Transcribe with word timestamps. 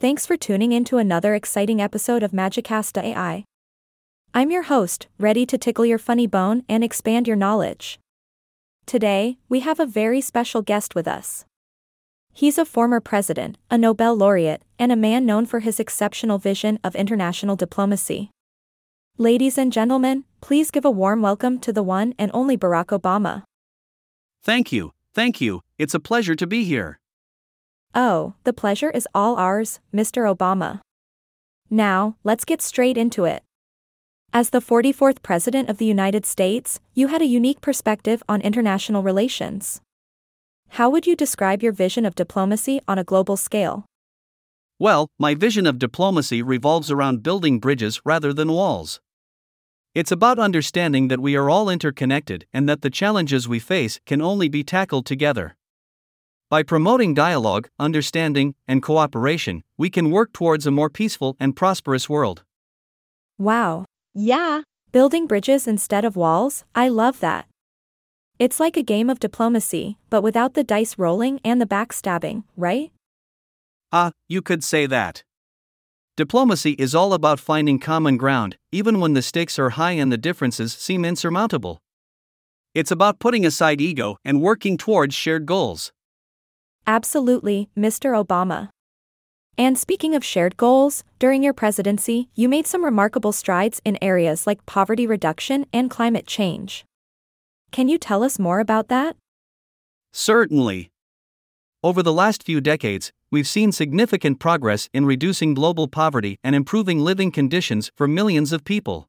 Thanks 0.00 0.24
for 0.24 0.36
tuning 0.36 0.70
in 0.70 0.84
to 0.84 0.98
another 0.98 1.34
exciting 1.34 1.80
episode 1.80 2.22
of 2.22 2.30
Magicasta 2.30 3.02
AI. 3.02 3.42
I'm 4.32 4.52
your 4.52 4.62
host, 4.62 5.08
ready 5.18 5.44
to 5.46 5.58
tickle 5.58 5.84
your 5.84 5.98
funny 5.98 6.28
bone 6.28 6.62
and 6.68 6.84
expand 6.84 7.26
your 7.26 7.36
knowledge. 7.36 7.98
Today, 8.86 9.38
we 9.48 9.58
have 9.58 9.80
a 9.80 9.86
very 9.86 10.20
special 10.20 10.62
guest 10.62 10.94
with 10.94 11.08
us. 11.08 11.46
He's 12.32 12.58
a 12.58 12.64
former 12.64 13.00
president, 13.00 13.58
a 13.72 13.76
Nobel 13.76 14.14
laureate, 14.14 14.62
and 14.78 14.92
a 14.92 14.96
man 14.96 15.26
known 15.26 15.46
for 15.46 15.58
his 15.58 15.80
exceptional 15.80 16.38
vision 16.38 16.78
of 16.84 16.94
international 16.94 17.56
diplomacy. 17.56 18.30
Ladies 19.16 19.58
and 19.58 19.72
gentlemen, 19.72 20.22
please 20.40 20.70
give 20.70 20.84
a 20.84 20.92
warm 20.92 21.22
welcome 21.22 21.58
to 21.58 21.72
the 21.72 21.82
one 21.82 22.14
and 22.20 22.30
only 22.32 22.56
Barack 22.56 22.96
Obama. 22.96 23.42
Thank 24.44 24.70
you, 24.70 24.92
thank 25.12 25.40
you, 25.40 25.62
it's 25.76 25.92
a 25.92 25.98
pleasure 25.98 26.36
to 26.36 26.46
be 26.46 26.62
here. 26.62 27.00
Oh, 27.94 28.34
the 28.44 28.52
pleasure 28.52 28.90
is 28.90 29.08
all 29.14 29.36
ours, 29.36 29.80
Mr. 29.94 30.32
Obama. 30.32 30.80
Now, 31.70 32.16
let's 32.24 32.44
get 32.44 32.62
straight 32.62 32.96
into 32.96 33.24
it. 33.24 33.42
As 34.32 34.50
the 34.50 34.60
44th 34.60 35.22
President 35.22 35.70
of 35.70 35.78
the 35.78 35.86
United 35.86 36.26
States, 36.26 36.80
you 36.94 37.08
had 37.08 37.22
a 37.22 37.26
unique 37.26 37.60
perspective 37.60 38.22
on 38.28 38.42
international 38.42 39.02
relations. 39.02 39.80
How 40.72 40.90
would 40.90 41.06
you 41.06 41.16
describe 41.16 41.62
your 41.62 41.72
vision 41.72 42.04
of 42.04 42.14
diplomacy 42.14 42.80
on 42.86 42.98
a 42.98 43.04
global 43.04 43.36
scale? 43.36 43.86
Well, 44.78 45.08
my 45.18 45.34
vision 45.34 45.66
of 45.66 45.78
diplomacy 45.78 46.42
revolves 46.42 46.90
around 46.90 47.22
building 47.22 47.58
bridges 47.58 48.00
rather 48.04 48.32
than 48.32 48.52
walls. 48.52 49.00
It's 49.94 50.12
about 50.12 50.38
understanding 50.38 51.08
that 51.08 51.20
we 51.20 51.34
are 51.34 51.50
all 51.50 51.68
interconnected 51.68 52.46
and 52.52 52.68
that 52.68 52.82
the 52.82 52.90
challenges 52.90 53.48
we 53.48 53.58
face 53.58 53.98
can 54.06 54.22
only 54.22 54.48
be 54.48 54.62
tackled 54.62 55.06
together. 55.06 55.56
By 56.50 56.62
promoting 56.62 57.12
dialogue, 57.12 57.68
understanding, 57.78 58.54
and 58.66 58.82
cooperation, 58.82 59.64
we 59.76 59.90
can 59.90 60.10
work 60.10 60.32
towards 60.32 60.66
a 60.66 60.70
more 60.70 60.88
peaceful 60.88 61.36
and 61.38 61.54
prosperous 61.54 62.08
world. 62.08 62.42
Wow. 63.36 63.84
Yeah. 64.14 64.62
Building 64.90 65.26
bridges 65.26 65.68
instead 65.68 66.06
of 66.06 66.16
walls, 66.16 66.64
I 66.74 66.88
love 66.88 67.20
that. 67.20 67.44
It's 68.38 68.58
like 68.58 68.78
a 68.78 68.82
game 68.82 69.10
of 69.10 69.20
diplomacy, 69.20 69.98
but 70.08 70.22
without 70.22 70.54
the 70.54 70.64
dice 70.64 70.96
rolling 70.96 71.38
and 71.44 71.60
the 71.60 71.66
backstabbing, 71.66 72.44
right? 72.56 72.90
Ah, 73.92 74.12
you 74.26 74.40
could 74.40 74.64
say 74.64 74.86
that. 74.86 75.24
Diplomacy 76.16 76.72
is 76.78 76.94
all 76.94 77.12
about 77.12 77.38
finding 77.38 77.78
common 77.78 78.16
ground, 78.16 78.56
even 78.72 79.00
when 79.00 79.12
the 79.12 79.20
stakes 79.20 79.58
are 79.58 79.70
high 79.70 79.92
and 79.92 80.10
the 80.10 80.16
differences 80.16 80.72
seem 80.72 81.04
insurmountable. 81.04 81.78
It's 82.74 82.90
about 82.90 83.18
putting 83.18 83.44
aside 83.44 83.82
ego 83.82 84.16
and 84.24 84.40
working 84.40 84.78
towards 84.78 85.14
shared 85.14 85.44
goals. 85.44 85.92
Absolutely, 86.86 87.68
Mr. 87.76 88.12
Obama. 88.12 88.70
And 89.58 89.76
speaking 89.76 90.14
of 90.14 90.24
shared 90.24 90.56
goals, 90.56 91.02
during 91.18 91.42
your 91.42 91.52
presidency, 91.52 92.28
you 92.36 92.48
made 92.48 92.66
some 92.66 92.84
remarkable 92.84 93.32
strides 93.32 93.80
in 93.84 93.98
areas 94.00 94.46
like 94.46 94.64
poverty 94.66 95.06
reduction 95.06 95.66
and 95.72 95.90
climate 95.90 96.26
change. 96.26 96.84
Can 97.72 97.88
you 97.88 97.98
tell 97.98 98.22
us 98.22 98.38
more 98.38 98.60
about 98.60 98.88
that? 98.88 99.16
Certainly. 100.12 100.90
Over 101.82 102.02
the 102.02 102.12
last 102.12 102.44
few 102.44 102.60
decades, 102.60 103.12
we've 103.30 103.48
seen 103.48 103.72
significant 103.72 104.38
progress 104.38 104.88
in 104.92 105.04
reducing 105.06 105.54
global 105.54 105.88
poverty 105.88 106.38
and 106.42 106.54
improving 106.54 107.00
living 107.00 107.30
conditions 107.30 107.90
for 107.96 108.08
millions 108.08 108.52
of 108.52 108.64
people. 108.64 109.08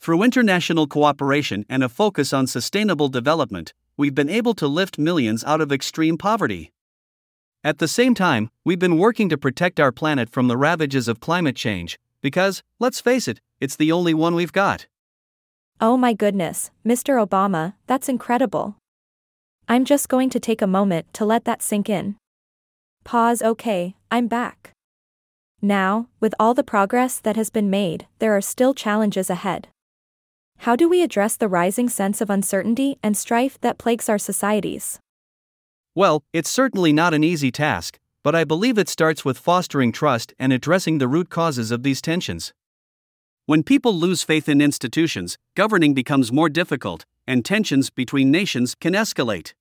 Through 0.00 0.22
international 0.22 0.86
cooperation 0.86 1.64
and 1.68 1.82
a 1.82 1.88
focus 1.88 2.32
on 2.32 2.46
sustainable 2.46 3.08
development, 3.08 3.72
we've 3.96 4.14
been 4.14 4.28
able 4.28 4.54
to 4.54 4.66
lift 4.66 4.98
millions 4.98 5.44
out 5.44 5.60
of 5.60 5.72
extreme 5.72 6.18
poverty. 6.18 6.72
At 7.62 7.78
the 7.78 7.88
same 7.88 8.14
time, 8.14 8.50
we've 8.64 8.78
been 8.78 8.98
working 8.98 9.28
to 9.30 9.38
protect 9.38 9.80
our 9.80 9.92
planet 9.92 10.28
from 10.28 10.48
the 10.48 10.56
ravages 10.56 11.08
of 11.08 11.20
climate 11.20 11.56
change, 11.56 11.98
because, 12.20 12.62
let's 12.78 13.00
face 13.00 13.28
it, 13.28 13.40
it's 13.60 13.76
the 13.76 13.92
only 13.92 14.14
one 14.14 14.34
we've 14.34 14.52
got. 14.52 14.86
Oh 15.80 15.96
my 15.96 16.12
goodness, 16.12 16.70
Mr. 16.84 17.24
Obama, 17.24 17.74
that's 17.86 18.08
incredible. 18.08 18.76
I'm 19.68 19.84
just 19.84 20.08
going 20.08 20.30
to 20.30 20.40
take 20.40 20.60
a 20.60 20.66
moment 20.66 21.12
to 21.14 21.24
let 21.24 21.44
that 21.46 21.62
sink 21.62 21.88
in. 21.88 22.16
Pause, 23.04 23.42
okay, 23.42 23.94
I'm 24.10 24.28
back. 24.28 24.72
Now, 25.62 26.08
with 26.20 26.34
all 26.38 26.52
the 26.52 26.62
progress 26.62 27.18
that 27.20 27.36
has 27.36 27.48
been 27.48 27.70
made, 27.70 28.06
there 28.18 28.36
are 28.36 28.42
still 28.42 28.74
challenges 28.74 29.30
ahead. 29.30 29.68
How 30.58 30.76
do 30.76 30.88
we 30.88 31.02
address 31.02 31.36
the 31.36 31.48
rising 31.48 31.88
sense 31.88 32.20
of 32.20 32.30
uncertainty 32.30 32.96
and 33.02 33.16
strife 33.16 33.60
that 33.60 33.76
plagues 33.76 34.08
our 34.08 34.18
societies? 34.18 34.98
Well, 35.94 36.22
it's 36.32 36.48
certainly 36.48 36.92
not 36.92 37.12
an 37.12 37.22
easy 37.22 37.50
task, 37.52 37.98
but 38.22 38.34
I 38.34 38.44
believe 38.44 38.78
it 38.78 38.88
starts 38.88 39.24
with 39.24 39.38
fostering 39.38 39.92
trust 39.92 40.32
and 40.38 40.52
addressing 40.52 40.98
the 40.98 41.06
root 41.06 41.28
causes 41.28 41.70
of 41.70 41.82
these 41.82 42.00
tensions. 42.00 42.54
When 43.46 43.62
people 43.62 43.92
lose 43.92 44.22
faith 44.22 44.48
in 44.48 44.62
institutions, 44.62 45.36
governing 45.54 45.92
becomes 45.92 46.32
more 46.32 46.48
difficult, 46.48 47.04
and 47.26 47.44
tensions 47.44 47.90
between 47.90 48.30
nations 48.30 48.74
can 48.74 48.94
escalate. 48.94 49.52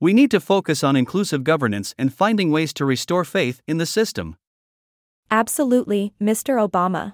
We 0.00 0.14
need 0.14 0.30
to 0.30 0.40
focus 0.40 0.82
on 0.82 0.96
inclusive 0.96 1.44
governance 1.44 1.94
and 1.98 2.12
finding 2.12 2.50
ways 2.50 2.72
to 2.74 2.86
restore 2.86 3.24
faith 3.24 3.60
in 3.66 3.76
the 3.76 3.86
system. 3.86 4.36
Absolutely, 5.30 6.14
Mr. 6.20 6.56
Obama. 6.56 7.12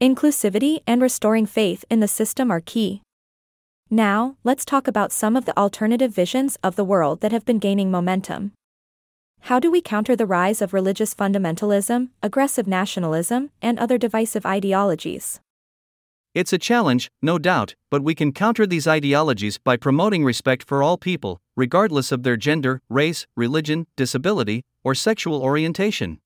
Inclusivity 0.00 0.80
and 0.88 1.00
restoring 1.00 1.46
faith 1.46 1.84
in 1.88 2.00
the 2.00 2.08
system 2.08 2.50
are 2.50 2.60
key. 2.60 3.00
Now, 3.88 4.36
let's 4.42 4.64
talk 4.64 4.88
about 4.88 5.12
some 5.12 5.36
of 5.36 5.44
the 5.44 5.56
alternative 5.56 6.12
visions 6.12 6.58
of 6.64 6.74
the 6.74 6.84
world 6.84 7.20
that 7.20 7.30
have 7.30 7.44
been 7.44 7.60
gaining 7.60 7.92
momentum. 7.92 8.52
How 9.42 9.60
do 9.60 9.70
we 9.70 9.80
counter 9.80 10.16
the 10.16 10.26
rise 10.26 10.60
of 10.60 10.74
religious 10.74 11.14
fundamentalism, 11.14 12.08
aggressive 12.22 12.66
nationalism, 12.66 13.50
and 13.62 13.78
other 13.78 13.96
divisive 13.96 14.44
ideologies? 14.44 15.38
It's 16.34 16.52
a 16.52 16.58
challenge, 16.58 17.08
no 17.22 17.38
doubt, 17.38 17.76
but 17.88 18.02
we 18.02 18.16
can 18.16 18.32
counter 18.32 18.66
these 18.66 18.88
ideologies 18.88 19.58
by 19.58 19.76
promoting 19.76 20.24
respect 20.24 20.64
for 20.64 20.82
all 20.82 20.98
people, 20.98 21.40
regardless 21.56 22.10
of 22.10 22.24
their 22.24 22.36
gender, 22.36 22.80
race, 22.88 23.28
religion, 23.36 23.86
disability, 23.96 24.64
or 24.82 24.96
sexual 24.96 25.40
orientation. 25.40 26.18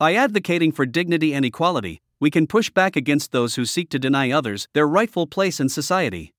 By 0.00 0.14
advocating 0.14 0.72
for 0.72 0.84
dignity 0.84 1.32
and 1.32 1.44
equality, 1.44 2.00
we 2.22 2.30
can 2.30 2.46
push 2.46 2.70
back 2.70 2.94
against 2.94 3.32
those 3.32 3.56
who 3.56 3.64
seek 3.64 3.88
to 3.88 3.98
deny 3.98 4.30
others 4.30 4.68
their 4.74 4.86
rightful 4.86 5.26
place 5.26 5.58
in 5.58 5.68
society. 5.68 6.32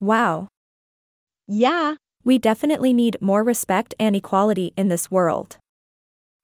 Wow. 0.00 0.46
Yeah, 1.48 1.96
we 2.22 2.38
definitely 2.38 2.92
need 2.92 3.16
more 3.20 3.42
respect 3.42 3.92
and 3.98 4.14
equality 4.14 4.72
in 4.76 4.86
this 4.86 5.10
world. 5.10 5.58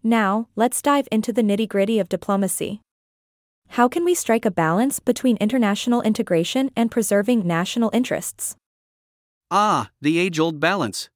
Now, 0.02 0.48
let's 0.56 0.82
dive 0.82 1.06
into 1.12 1.32
the 1.32 1.42
nitty 1.42 1.68
gritty 1.68 2.00
of 2.00 2.08
diplomacy. 2.08 2.80
How 3.68 3.86
can 3.86 4.04
we 4.04 4.16
strike 4.16 4.44
a 4.44 4.50
balance 4.50 4.98
between 4.98 5.36
international 5.36 6.02
integration 6.02 6.72
and 6.74 6.90
preserving 6.90 7.46
national 7.46 7.90
interests? 7.92 8.56
Ah, 9.52 9.90
the 10.00 10.18
age 10.18 10.40
old 10.40 10.58
balance. 10.58 11.08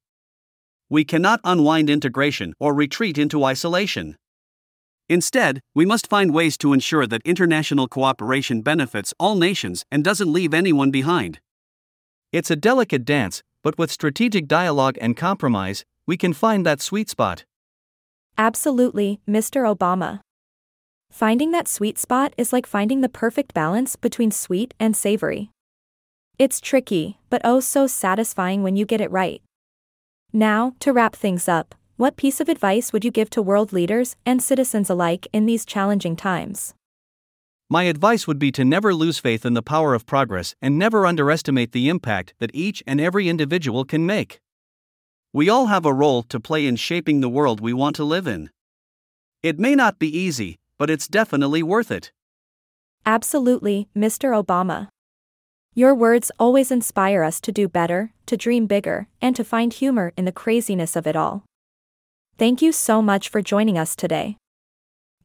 We 0.89 1.03
cannot 1.03 1.41
unwind 1.43 1.89
integration 1.89 2.53
or 2.61 2.73
retreat 2.73 3.17
into 3.17 3.43
isolation. 3.43 4.15
Instead, 5.07 5.61
we 5.75 5.85
must 5.85 6.07
find 6.07 6.33
ways 6.33 6.57
to 6.57 6.73
ensure 6.73 7.05
that 7.05 7.21
international 7.25 7.87
cooperation 7.87 8.61
benefits 8.61 9.13
all 9.19 9.35
nations 9.35 9.85
and 9.91 10.03
doesn't 10.03 10.33
leave 10.33 10.53
anyone 10.53 10.89
behind. 10.89 11.39
It's 12.31 12.49
a 12.49 12.55
delicate 12.55 13.05
dance, 13.05 13.43
but 13.63 13.77
with 13.77 13.91
strategic 13.91 14.47
dialogue 14.47 14.97
and 14.99 15.15
compromise, 15.15 15.85
we 16.07 16.17
can 16.17 16.33
find 16.33 16.65
that 16.65 16.81
sweet 16.81 17.09
spot. 17.09 17.45
Absolutely, 18.37 19.19
Mr. 19.27 19.63
Obama. 19.63 20.21
Finding 21.11 21.51
that 21.51 21.67
sweet 21.67 21.97
spot 21.97 22.33
is 22.37 22.51
like 22.51 22.67
finding 22.67 23.01
the 23.01 23.09
perfect 23.09 23.53
balance 23.53 23.95
between 23.95 24.31
sweet 24.31 24.73
and 24.79 24.95
savory. 24.95 25.51
It's 26.37 26.59
tricky, 26.59 27.19
but 27.29 27.41
oh 27.45 27.59
so 27.59 27.87
satisfying 27.87 28.63
when 28.63 28.75
you 28.75 28.85
get 28.85 28.99
it 29.01 29.11
right. 29.11 29.41
Now, 30.33 30.73
to 30.79 30.91
wrap 30.91 31.15
things 31.15 31.47
up, 31.47 31.75
what 31.97 32.17
piece 32.17 32.41
of 32.41 32.49
advice 32.49 32.91
would 32.91 33.05
you 33.05 33.11
give 33.11 33.29
to 33.29 33.41
world 33.41 33.71
leaders 33.71 34.17
and 34.25 34.43
citizens 34.43 34.89
alike 34.89 35.27
in 35.31 35.45
these 35.45 35.65
challenging 35.65 36.15
times? 36.15 36.73
My 37.69 37.83
advice 37.83 38.27
would 38.27 38.37
be 38.37 38.51
to 38.51 38.65
never 38.65 38.93
lose 38.93 39.17
faith 39.17 39.45
in 39.45 39.53
the 39.53 39.61
power 39.61 39.93
of 39.93 40.05
progress 40.05 40.55
and 40.61 40.77
never 40.77 41.05
underestimate 41.05 41.71
the 41.71 41.87
impact 41.87 42.33
that 42.39 42.51
each 42.53 42.83
and 42.85 42.99
every 42.99 43.29
individual 43.29 43.85
can 43.85 44.05
make. 44.05 44.41
We 45.31 45.49
all 45.49 45.67
have 45.67 45.85
a 45.85 45.93
role 45.93 46.23
to 46.23 46.39
play 46.39 46.67
in 46.67 46.75
shaping 46.75 47.21
the 47.21 47.29
world 47.29 47.61
we 47.61 47.73
want 47.73 47.95
to 47.95 48.03
live 48.03 48.27
in. 48.27 48.49
It 49.41 49.57
may 49.57 49.73
not 49.73 49.97
be 49.97 50.15
easy, 50.15 50.57
but 50.77 50.89
it's 50.89 51.07
definitely 51.07 51.63
worth 51.63 51.91
it. 51.91 52.11
Absolutely, 53.05 53.87
Mr. 53.95 54.31
Obama. 54.31 54.89
Your 55.73 55.95
words 55.95 56.29
always 56.39 56.71
inspire 56.71 57.23
us 57.23 57.39
to 57.41 57.51
do 57.51 57.67
better, 57.69 58.11
to 58.25 58.35
dream 58.35 58.65
bigger, 58.65 59.07
and 59.21 59.35
to 59.35 59.43
find 59.43 59.71
humor 59.71 60.11
in 60.17 60.25
the 60.25 60.31
craziness 60.31 60.95
of 60.95 61.07
it 61.07 61.15
all. 61.15 61.43
Thank 62.37 62.61
you 62.61 62.73
so 62.73 63.01
much 63.01 63.29
for 63.29 63.41
joining 63.41 63.77
us 63.77 63.95
today. 63.95 64.35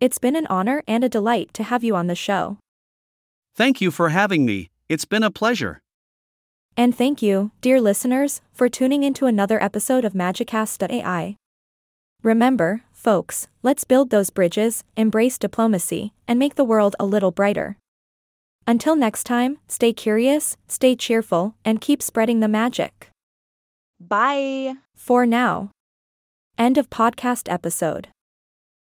It's 0.01 0.19
been 0.19 0.37
an 0.37 0.47
honor 0.47 0.85
and 0.87 1.03
a 1.03 1.09
delight 1.09 1.53
to 1.55 1.65
have 1.65 1.83
you 1.83 1.97
on 1.97 2.07
the 2.07 2.15
show. 2.15 2.59
Thank 3.57 3.81
you 3.81 3.91
for 3.91 4.11
having 4.11 4.47
me, 4.47 4.71
it's 4.89 5.05
been 5.05 5.25
a 5.25 5.31
pleasure. 5.31 5.81
And 6.77 6.97
thank 6.97 7.21
you, 7.21 7.51
dear 7.63 7.81
listeners, 7.81 8.41
for 8.53 8.69
tuning 8.69 9.03
into 9.03 9.27
another 9.27 9.61
episode 9.61 10.05
of 10.05 10.13
Magicast.ai. 10.13 11.35
Remember, 12.23 12.83
folks, 12.93 13.49
let's 13.65 13.83
build 13.83 14.11
those 14.11 14.31
bridges, 14.31 14.85
embrace 14.97 15.37
diplomacy, 15.37 16.13
and 16.29 16.39
make 16.39 16.55
the 16.55 16.65
world 16.65 16.95
a 17.01 17.05
little 17.05 17.33
brighter. 17.33 17.77
Until 18.69 18.95
next 18.95 19.25
time, 19.25 19.59
stay 19.67 19.93
curious, 19.93 20.57
stay 20.69 20.95
cheerful, 20.95 21.57
and 21.65 21.81
keep 21.81 22.03
spreading 22.03 22.39
the 22.39 22.47
magic. 22.47 23.09
Bye. 23.99 24.75
For 24.95 25.27
now. 25.27 25.71
End 26.59 26.77
of 26.77 26.91
podcast 26.91 27.51
episode. 27.51 28.09